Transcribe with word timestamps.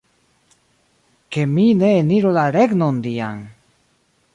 Ke 1.35 1.43
mi 1.53 1.67
ne 1.83 1.91
eniru 2.01 2.35
la 2.39 2.49
Regnon 2.59 3.01
Dian! 3.09 3.49